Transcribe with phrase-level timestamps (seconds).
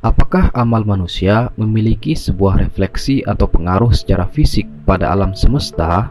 [0.00, 6.08] Apakah amal manusia memiliki sebuah refleksi atau pengaruh secara fisik pada alam semesta?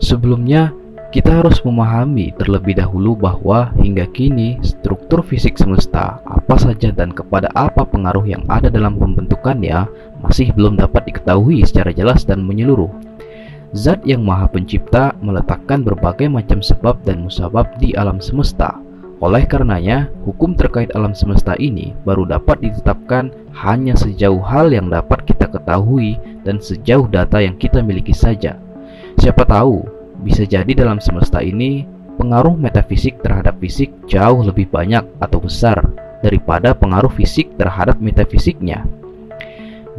[0.00, 0.72] Sebelumnya,
[1.12, 7.52] kita harus memahami terlebih dahulu bahwa hingga kini struktur fisik semesta apa saja dan kepada
[7.52, 9.84] apa pengaruh yang ada dalam pembentukannya
[10.24, 12.88] masih belum dapat diketahui secara jelas dan menyeluruh.
[13.76, 18.80] Zat yang Maha Pencipta meletakkan berbagai macam sebab dan musabab di alam semesta
[19.20, 25.28] oleh karenanya, hukum terkait alam semesta ini baru dapat ditetapkan hanya sejauh hal yang dapat
[25.28, 28.56] kita ketahui dan sejauh data yang kita miliki saja.
[29.20, 29.84] Siapa tahu,
[30.24, 31.84] bisa jadi dalam semesta ini
[32.16, 35.84] pengaruh metafisik terhadap fisik jauh lebih banyak atau besar
[36.24, 38.88] daripada pengaruh fisik terhadap metafisiknya.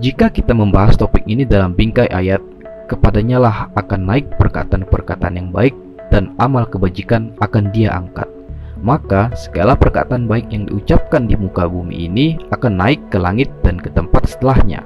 [0.02, 2.42] Jika kita membahas topik ini dalam bingkai ayat,
[2.90, 5.78] kepadanya lah akan naik perkataan-perkataan yang baik
[6.10, 8.41] dan amal kebajikan akan dia angkat
[8.82, 13.78] maka segala perkataan baik yang diucapkan di muka bumi ini akan naik ke langit dan
[13.78, 14.82] ke tempat setelahnya.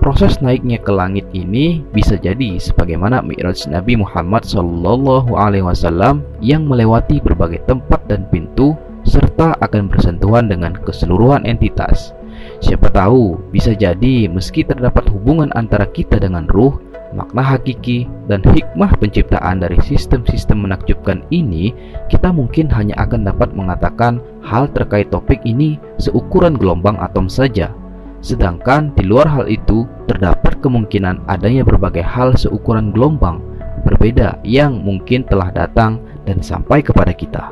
[0.00, 6.64] Proses naiknya ke langit ini bisa jadi sebagaimana Mi'raj Nabi Muhammad Sallallahu Alaihi Wasallam yang
[6.64, 8.72] melewati berbagai tempat dan pintu
[9.04, 12.16] serta akan bersentuhan dengan keseluruhan entitas.
[12.64, 16.80] Siapa tahu bisa jadi meski terdapat hubungan antara kita dengan ruh,
[17.10, 21.74] makna hakiki dan hikmah penciptaan dari sistem-sistem menakjubkan ini,
[22.06, 27.74] kita mungkin hanya akan dapat mengatakan hal terkait topik ini seukuran gelombang atom saja.
[28.20, 33.40] Sedangkan di luar hal itu, terdapat kemungkinan adanya berbagai hal seukuran gelombang
[33.82, 37.48] berbeda yang mungkin telah datang dan sampai kepada kita.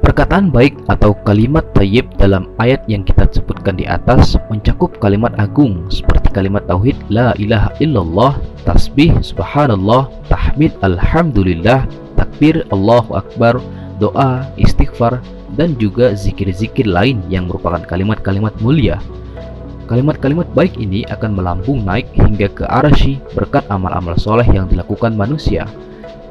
[0.00, 5.84] Perkataan baik atau kalimat tayyib dalam ayat yang kita sebutkan di atas mencakup kalimat agung
[5.92, 8.36] seperti kalimat tauhid la ilaha illallah,
[8.68, 11.88] tasbih subhanallah, tahmid alhamdulillah,
[12.20, 13.56] takbir Allahu akbar,
[13.96, 15.24] doa, istighfar
[15.56, 19.00] dan juga zikir-zikir lain yang merupakan kalimat-kalimat mulia.
[19.88, 25.64] Kalimat-kalimat baik ini akan melambung naik hingga ke arasy berkat amal-amal soleh yang dilakukan manusia.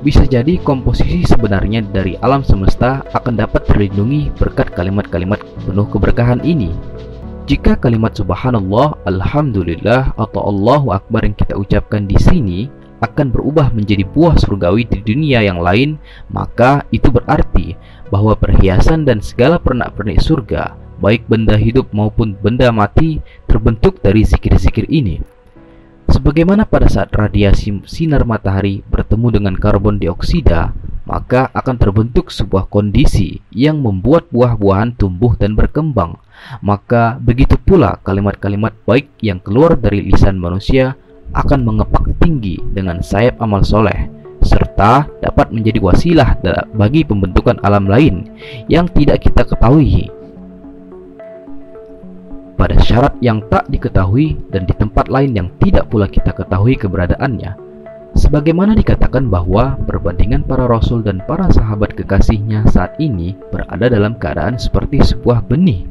[0.04, 6.70] Bisa jadi komposisi sebenarnya dari alam semesta akan dapat terlindungi berkat kalimat-kalimat penuh keberkahan ini.
[7.46, 12.74] Jika kalimat subhanallah, alhamdulillah atau Allahu akbar yang kita ucapkan di sini
[13.06, 16.02] akan berubah menjadi buah surgawi di dunia yang lain,
[16.34, 17.78] maka itu berarti
[18.10, 24.90] bahwa perhiasan dan segala pernak-pernik surga, baik benda hidup maupun benda mati, terbentuk dari zikir-zikir
[24.90, 25.22] ini.
[26.10, 30.74] Sebagaimana pada saat radiasi sinar matahari bertemu dengan karbon dioksida,
[31.06, 36.18] maka akan terbentuk sebuah kondisi yang membuat buah-buahan tumbuh dan berkembang.
[36.62, 40.98] Maka begitu pula kalimat-kalimat baik yang keluar dari lisan manusia
[41.34, 44.12] akan mengepak tinggi dengan sayap amal soleh
[44.46, 46.38] serta dapat menjadi wasilah
[46.78, 48.30] bagi pembentukan alam lain
[48.70, 50.14] yang tidak kita ketahui
[52.56, 57.65] pada syarat yang tak diketahui dan di tempat lain yang tidak pula kita ketahui keberadaannya.
[58.26, 64.58] Sebagaimana dikatakan bahwa perbandingan para rasul dan para sahabat kekasihnya saat ini berada dalam keadaan
[64.58, 65.86] seperti sebuah benih.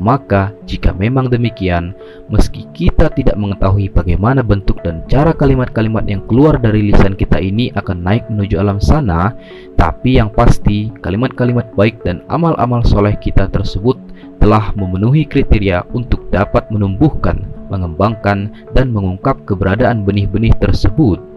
[0.00, 1.94] Maka, jika memang demikian,
[2.26, 7.70] meski kita tidak mengetahui bagaimana bentuk dan cara kalimat-kalimat yang keluar dari lisan kita ini
[7.76, 9.36] akan naik menuju alam sana,
[9.78, 14.00] tapi yang pasti, kalimat-kalimat baik dan amal-amal soleh kita tersebut
[14.42, 21.33] telah memenuhi kriteria untuk dapat menumbuhkan, mengembangkan, dan mengungkap keberadaan benih-benih tersebut.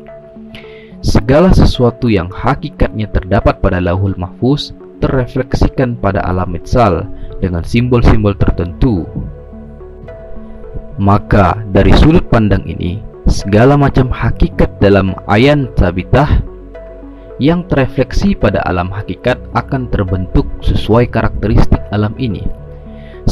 [1.08, 7.08] Segala sesuatu yang hakikatnya terdapat pada lauhul mahfuz terrefleksikan pada alam mitsal
[7.40, 9.08] dengan simbol-simbol tertentu.
[11.00, 16.44] Maka dari sudut pandang ini, segala macam hakikat dalam ayan sabitah
[17.40, 22.44] yang terrefleksi pada alam hakikat akan terbentuk sesuai karakteristik alam ini.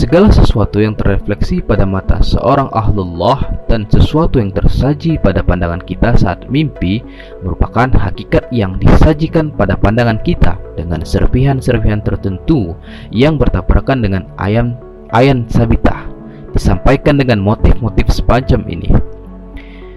[0.06, 6.14] Segala sesuatu yang terrefleksi pada mata seorang ahlullah dan sesuatu yang tersaji pada pandangan kita
[6.14, 7.02] saat mimpi
[7.42, 12.78] merupakan hakikat yang disajikan pada pandangan kita dengan serpihan-serpihan tertentu
[13.10, 14.78] yang bertabrakan dengan ayam
[15.10, 16.06] ayan sabitah
[16.54, 18.94] disampaikan dengan motif-motif sepanjang ini.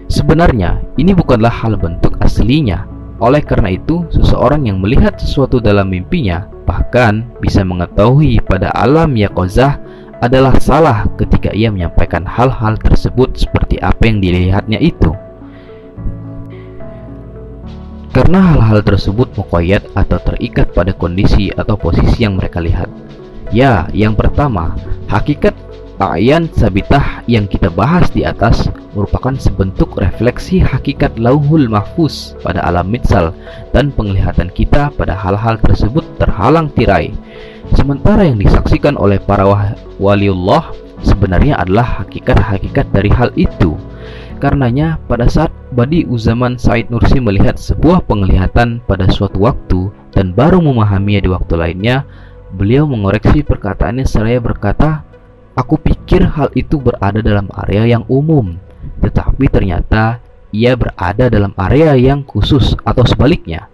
[0.09, 2.89] Sebenarnya, ini bukanlah hal bentuk aslinya.
[3.21, 9.81] Oleh karena itu, seseorang yang melihat sesuatu dalam mimpinya bahkan bisa mengetahui pada alam yakozah
[10.19, 15.15] adalah salah ketika ia menyampaikan hal-hal tersebut seperti apa yang dilihatnya itu.
[18.11, 22.89] Karena hal-hal tersebut mukoyat atau terikat pada kondisi atau posisi yang mereka lihat.
[23.49, 24.75] Ya, yang pertama,
[25.07, 25.55] hakikat
[25.99, 32.87] Ayan sabitah yang kita bahas di atas merupakan sebentuk refleksi hakikat lauhul mahfuz pada alam
[32.87, 33.35] mitsal
[33.75, 37.11] dan penglihatan kita pada hal-hal tersebut terhalang tirai
[37.77, 39.45] Sementara yang disaksikan oleh para
[40.01, 40.73] waliullah
[41.05, 43.77] sebenarnya adalah hakikat-hakikat dari hal itu.
[44.39, 50.63] Karenanya, pada saat Badi Uzaman Said Nursi melihat sebuah penglihatan pada suatu waktu dan baru
[50.63, 52.07] memahaminya di waktu lainnya,
[52.55, 55.03] beliau mengoreksi perkataannya seraya berkata,
[55.59, 58.55] Aku pikir hal itu berada dalam area yang umum,
[59.03, 60.23] tetapi ternyata
[60.55, 63.67] ia berada dalam area yang khusus atau sebaliknya.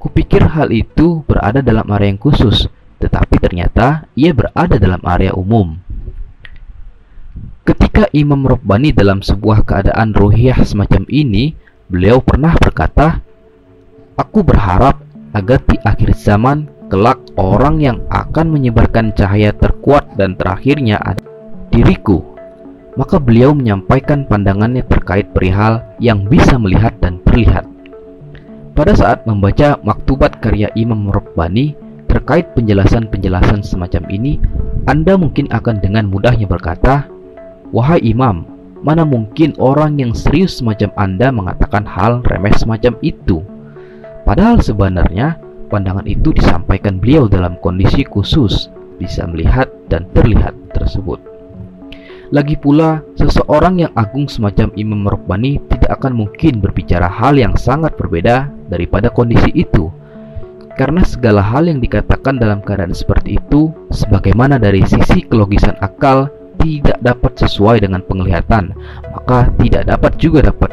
[0.00, 5.76] Kupikir hal itu berada dalam area yang khusus, tetapi ternyata ia berada dalam area umum.
[7.66, 11.58] Ketika Imam Rabbani dalam sebuah keadaan ruhiyah semacam ini,
[11.90, 13.20] beliau pernah berkata,
[14.16, 15.02] Aku berharap
[15.36, 21.34] agar di akhir zaman kelak orang yang akan menyebarkan cahaya terkuat dan terakhirnya adalah
[21.68, 22.24] diriku.
[22.96, 27.68] Maka beliau menyampaikan pandangannya terkait perihal yang bisa melihat dan terlihat.
[28.72, 31.76] Pada saat membaca maktubat karya Imam Rabbani
[32.26, 34.42] terkait penjelasan-penjelasan semacam ini,
[34.90, 37.06] Anda mungkin akan dengan mudahnya berkata,
[37.70, 38.42] Wahai imam,
[38.82, 43.46] mana mungkin orang yang serius semacam Anda mengatakan hal remeh semacam itu?
[44.26, 45.38] Padahal sebenarnya
[45.70, 51.22] pandangan itu disampaikan beliau dalam kondisi khusus, bisa melihat dan terlihat tersebut.
[52.34, 57.94] Lagi pula, seseorang yang agung semacam Imam Rabbani tidak akan mungkin berbicara hal yang sangat
[57.94, 59.94] berbeda daripada kondisi itu.
[60.76, 66.28] Karena segala hal yang dikatakan dalam keadaan seperti itu, sebagaimana dari sisi kelogisan akal
[66.60, 68.76] tidak dapat sesuai dengan penglihatan,
[69.12, 70.70] maka tidak dapat juga dapat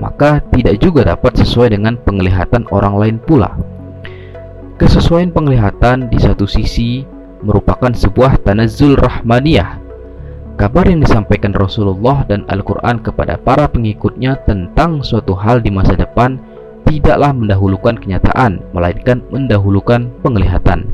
[0.00, 3.52] maka tidak juga dapat sesuai dengan penglihatan orang lain pula.
[4.80, 7.04] Kesesuaian penglihatan di satu sisi
[7.44, 9.76] merupakan sebuah tanazul rahmaniyah.
[10.56, 16.40] Kabar yang disampaikan Rasulullah dan Al-Quran kepada para pengikutnya tentang suatu hal di masa depan
[16.90, 20.90] tidaklah mendahulukan kenyataan, melainkan mendahulukan penglihatan.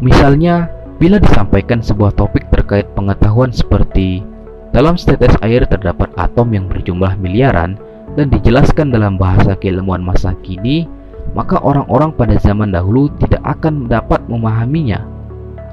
[0.00, 4.20] Misalnya, Bila disampaikan sebuah topik terkait pengetahuan seperti
[4.68, 7.80] dalam setetes air terdapat atom yang berjumlah miliaran
[8.20, 10.84] dan dijelaskan dalam bahasa keilmuan masa kini,
[11.32, 15.00] maka orang-orang pada zaman dahulu tidak akan dapat memahaminya.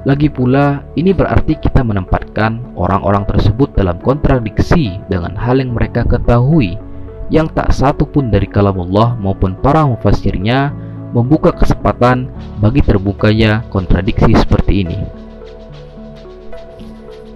[0.08, 6.80] Lagi pula, ini berarti kita menempatkan orang-orang tersebut dalam kontradiksi dengan hal yang mereka ketahui,
[7.28, 10.72] yang tak satu pun dari kalamullah maupun para mufassirnya
[11.12, 12.28] membuka kesempatan
[12.60, 14.98] bagi terbukanya kontradiksi seperti ini.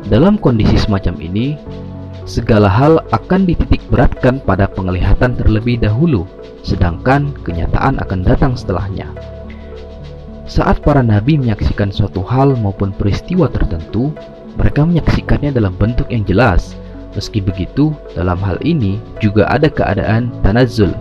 [0.09, 1.57] Dalam kondisi semacam ini,
[2.29, 6.29] segala hal akan dititik beratkan pada penglihatan terlebih dahulu,
[6.67, 9.09] sedangkan kenyataan akan datang setelahnya.
[10.45, 14.13] Saat para nabi menyaksikan suatu hal maupun peristiwa tertentu,
[14.61, 16.77] mereka menyaksikannya dalam bentuk yang jelas.
[17.13, 20.93] Meski begitu, dalam hal ini juga ada keadaan tanazul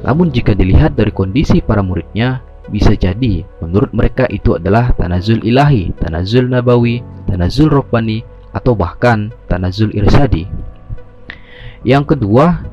[0.00, 2.40] namun jika dilihat dari kondisi para muridnya,
[2.72, 8.24] bisa jadi menurut mereka itu adalah tanazul ilahi, tanazul nabawi, tanazul robbani,
[8.56, 10.48] atau bahkan tanazul irsadi.
[11.84, 12.64] Yang kedua,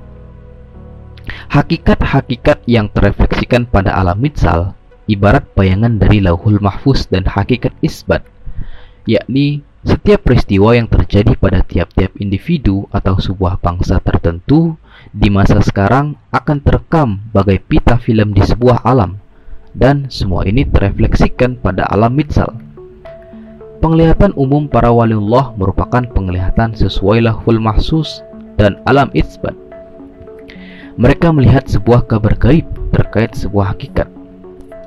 [1.52, 4.76] hakikat-hakikat yang terefleksikan pada alam mitsal
[5.08, 8.24] ibarat bayangan dari lauhul mahfuz dan hakikat isbat,
[9.08, 14.76] yakni setiap peristiwa yang terjadi pada tiap-tiap individu atau sebuah bangsa tertentu
[15.16, 19.24] di masa sekarang akan terekam bagai pita film di sebuah alam
[19.72, 22.52] dan semua ini terefleksikan pada alam mitsal.
[23.78, 28.26] Penglihatan umum para waliullah merupakan penglihatan sesuai lahul mahsus
[28.60, 29.54] dan alam isbat.
[30.98, 34.10] Mereka melihat sebuah kabar gaib terkait sebuah hakikat.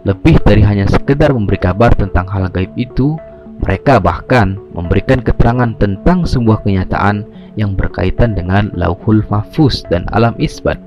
[0.03, 3.15] Lebih dari hanya sekedar memberi kabar tentang hal gaib itu,
[3.61, 7.29] mereka bahkan memberikan keterangan tentang sebuah kenyataan
[7.61, 10.81] yang berkaitan dengan lauhul mahfuz dan alam isbat.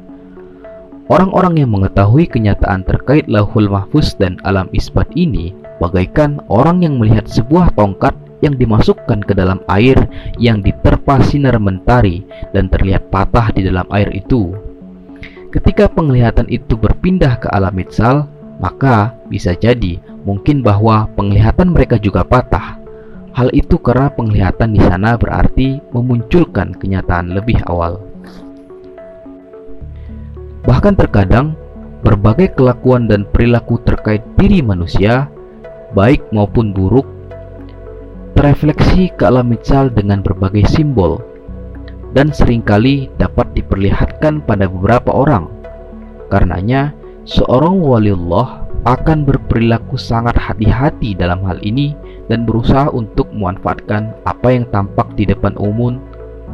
[1.11, 7.27] Orang-orang yang mengetahui kenyataan terkait lauhul mahfuz dan alam isbat ini bagaikan orang yang melihat
[7.27, 9.95] sebuah tongkat yang dimasukkan ke dalam air
[10.35, 14.51] yang diterpa sinar mentari dan terlihat patah di dalam air itu.
[15.53, 18.25] Ketika penglihatan itu berpindah ke alam mitsal,
[18.61, 22.79] maka bisa jadi mungkin bahwa penglihatan mereka juga patah.
[23.33, 27.97] Hal itu karena penglihatan di sana berarti memunculkan kenyataan lebih awal.
[30.63, 31.57] Bahkan terkadang
[32.05, 35.27] berbagai kelakuan dan perilaku terkait diri manusia,
[35.97, 37.09] baik maupun buruk,
[38.37, 41.21] terefleksi ke alam mitsal dengan berbagai simbol
[42.13, 45.49] dan sering kali dapat diperlihatkan pada beberapa orang.
[46.29, 51.95] Karenanya, seorang waliullah akan berperilaku sangat hati-hati dalam hal ini
[52.27, 55.99] dan berusaha untuk memanfaatkan apa yang tampak di depan umum,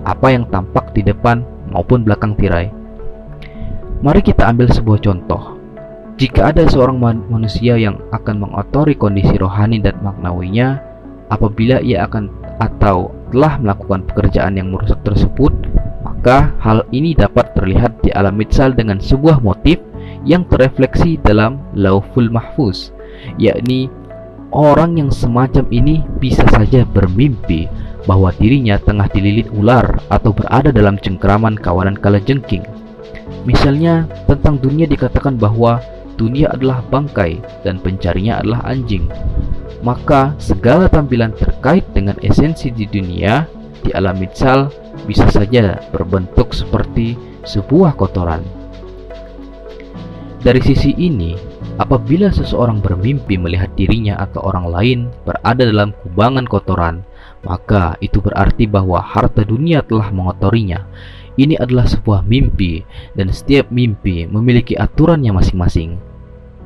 [0.06, 1.42] apa yang tampak di depan
[1.74, 2.70] maupun belakang tirai.
[4.06, 5.58] Mari kita ambil sebuah contoh.
[6.20, 7.00] Jika ada seorang
[7.32, 10.80] manusia yang akan mengotori kondisi rohani dan maknawinya,
[11.32, 12.28] apabila ia akan
[12.60, 15.52] atau telah melakukan pekerjaan yang merusak tersebut,
[16.04, 19.80] maka hal ini dapat terlihat di alam mitsal dengan sebuah motif
[20.28, 22.92] yang terrefleksi dalam lauful mahfuz,
[23.40, 23.88] yakni
[24.52, 27.70] orang yang semacam ini bisa saja bermimpi
[28.08, 32.66] bahwa dirinya tengah dililit ular atau berada dalam cengkeraman kawanan kalajengking.
[33.46, 35.80] Misalnya, tentang dunia dikatakan bahwa
[36.20, 39.08] dunia adalah bangkai dan pencarinya adalah anjing.
[39.80, 43.48] Maka segala tampilan terkait dengan esensi di dunia
[43.80, 44.68] di alam mitsal
[45.08, 47.16] bisa saja berbentuk seperti
[47.48, 48.59] sebuah kotoran.
[50.40, 51.36] Dari sisi ini,
[51.76, 57.04] apabila seseorang bermimpi melihat dirinya atau orang lain berada dalam kubangan kotoran,
[57.44, 60.88] maka itu berarti bahwa harta dunia telah mengotorinya.
[61.36, 62.88] Ini adalah sebuah mimpi,
[63.20, 66.00] dan setiap mimpi memiliki aturannya masing-masing.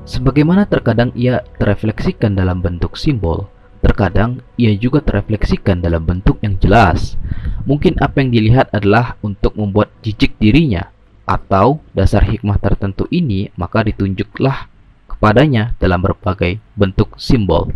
[0.06, 3.50] Sebagaimana terkadang ia terefleksikan dalam bentuk simbol,
[3.82, 7.18] terkadang ia juga terefleksikan dalam bentuk yang jelas.
[7.66, 10.93] Mungkin apa yang dilihat adalah untuk membuat jijik dirinya,
[11.34, 14.70] atau dasar hikmah tertentu ini maka ditunjuklah
[15.10, 17.74] kepadanya dalam berbagai bentuk simbol.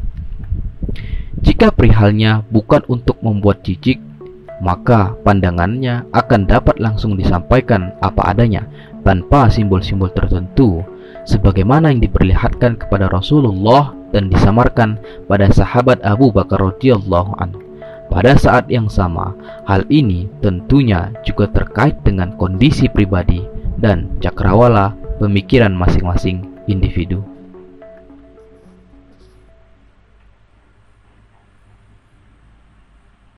[1.42, 3.98] Jika perihalnya bukan untuk membuat jijik,
[4.62, 8.66] maka pandangannya akan dapat langsung disampaikan apa adanya
[9.06, 10.82] tanpa simbol-simbol tertentu
[11.30, 14.98] sebagaimana yang diperlihatkan kepada Rasulullah dan disamarkan
[15.30, 17.67] pada sahabat Abu Bakar radhiyallahu anhu.
[18.08, 19.36] Pada saat yang sama,
[19.68, 23.44] hal ini tentunya juga terkait dengan kondisi pribadi
[23.78, 27.37] dan cakrawala pemikiran masing-masing individu.